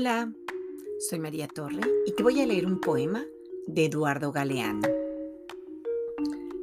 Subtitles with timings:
[0.00, 0.32] Hola,
[1.00, 3.26] soy María Torre y te voy a leer un poema
[3.66, 4.86] de Eduardo Galeano.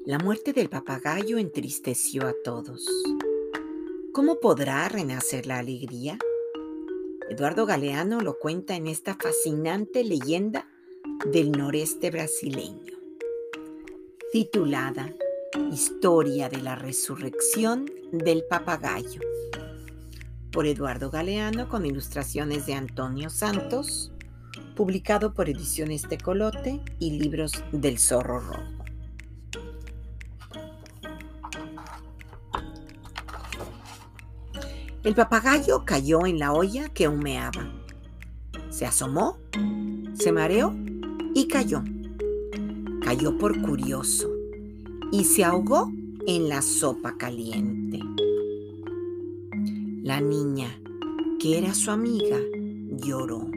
[0.05, 2.87] La muerte del papagayo entristeció a todos.
[4.13, 6.17] ¿Cómo podrá renacer la alegría?
[7.29, 10.69] Eduardo Galeano lo cuenta en esta fascinante leyenda
[11.25, 12.93] del noreste brasileño,
[14.31, 15.13] titulada
[15.73, 19.19] Historia de la resurrección del papagayo
[20.55, 24.13] por Eduardo Galeano con ilustraciones de Antonio Santos,
[24.73, 28.63] publicado por Ediciones Tecolote y Libros del Zorro Rojo.
[35.03, 37.69] El papagayo cayó en la olla que humeaba.
[38.69, 39.37] Se asomó,
[40.13, 40.73] se mareó
[41.33, 41.83] y cayó.
[43.03, 44.29] Cayó por curioso
[45.11, 45.91] y se ahogó
[46.25, 47.99] en la sopa caliente.
[50.05, 50.69] La niña,
[51.39, 52.37] que era su amiga,
[52.91, 53.49] lloró.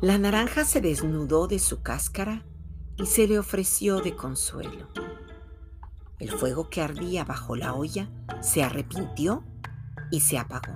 [0.00, 2.44] La naranja se desnudó de su cáscara
[2.96, 4.88] y se le ofreció de consuelo.
[6.18, 9.44] El fuego que ardía bajo la olla se arrepintió
[10.10, 10.74] y se apagó.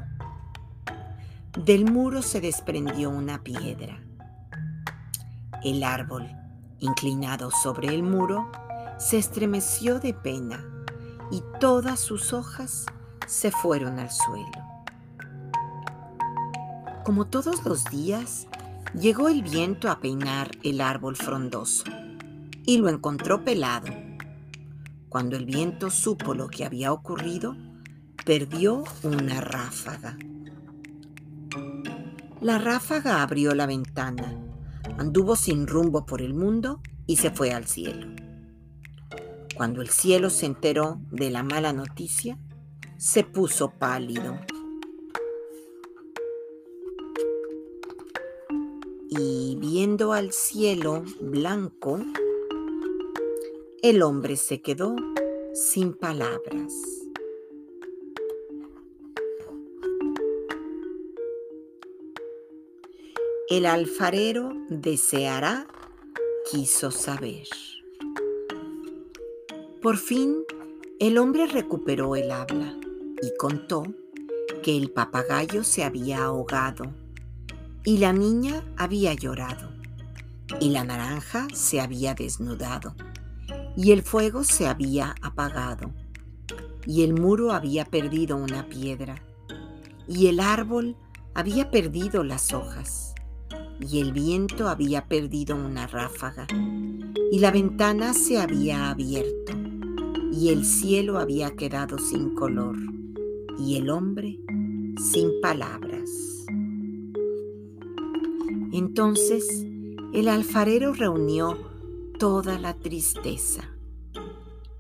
[1.59, 4.01] Del muro se desprendió una piedra.
[5.65, 6.44] El árbol
[6.85, 8.51] inclinado sobre el muro,
[8.99, 10.65] se estremeció de pena
[11.31, 12.87] y todas sus hojas
[13.27, 14.65] se fueron al suelo.
[17.05, 18.47] Como todos los días,
[18.99, 21.85] llegó el viento a peinar el árbol frondoso
[22.65, 23.93] y lo encontró pelado.
[25.09, 27.57] Cuando el viento supo lo que había ocurrido,
[28.25, 30.17] perdió una ráfaga.
[32.41, 34.54] La ráfaga abrió la ventana
[34.99, 38.07] anduvo sin rumbo por el mundo y se fue al cielo.
[39.55, 42.39] Cuando el cielo se enteró de la mala noticia,
[42.97, 44.39] se puso pálido.
[49.11, 52.01] Y viendo al cielo blanco,
[53.83, 54.97] el hombre se quedó
[55.53, 57.04] sin palabras.
[63.55, 65.69] El alfarero deseará,
[66.51, 67.47] quiso saber.
[69.81, 70.43] Por fin,
[70.99, 72.77] el hombre recuperó el habla
[73.23, 73.85] y contó
[74.65, 76.97] que el papagayo se había ahogado
[77.85, 79.71] y la niña había llorado
[80.61, 82.97] y la naranja se había desnudado
[83.77, 85.93] y el fuego se había apagado
[86.89, 89.23] y el muro había perdido una piedra
[90.09, 90.97] y el árbol
[91.35, 93.14] había perdido las hojas
[93.81, 96.47] y el viento había perdido una ráfaga,
[97.31, 99.53] y la ventana se había abierto,
[100.33, 102.77] y el cielo había quedado sin color,
[103.59, 104.39] y el hombre
[104.97, 106.11] sin palabras.
[108.73, 109.67] Entonces
[110.13, 111.59] el alfarero reunió
[112.19, 113.71] toda la tristeza,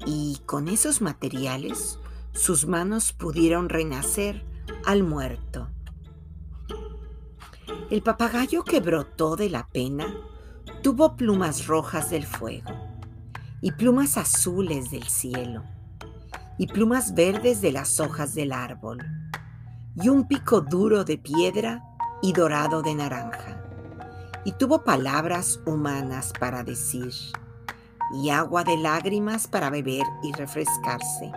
[0.06, 1.98] y con esos materiales
[2.32, 4.44] sus manos pudieron renacer
[4.84, 5.68] al muerto
[7.90, 10.06] el papagayo que brotó de la pena
[10.82, 12.72] tuvo plumas rojas del fuego
[13.60, 15.62] y plumas azules del cielo
[16.58, 18.98] y plumas verdes de las hojas del árbol
[20.02, 21.82] y un pico duro de piedra
[22.22, 23.60] y dorado de naranja.
[24.44, 27.12] Y tuvo palabras humanas para decir
[28.12, 31.32] y agua de lágrimas para beber y refrescarse.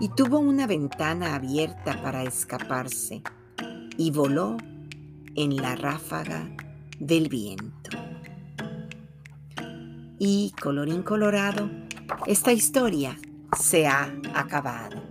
[0.00, 3.22] Y tuvo una ventana abierta para escaparse
[3.96, 4.58] y voló
[5.36, 6.48] en la ráfaga
[6.98, 7.90] del viento.
[10.18, 11.70] Y colorín colorado,
[12.26, 13.18] esta historia
[13.58, 15.05] se ha acabado.